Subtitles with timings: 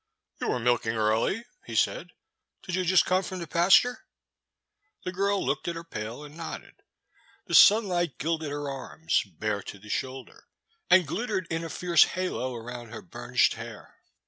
[0.39, 2.13] You are milking early," he said,
[2.63, 4.07] did you just come from the pasture?"
[5.05, 6.81] The girl looked at her pail and nodded.
[7.45, 10.47] The sunlight gilded her arms, bare to the shoulder,
[10.89, 13.99] and glittered in a fierce halo around her burnished hair.